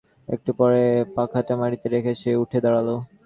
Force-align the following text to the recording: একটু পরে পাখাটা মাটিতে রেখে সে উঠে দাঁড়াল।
একটু 0.27 0.51
পরে 0.59 0.83
পাখাটা 1.15 1.53
মাটিতে 1.59 1.87
রেখে 1.93 2.13
সে 2.21 2.31
উঠে 2.43 2.59
দাঁড়াল। 2.63 2.87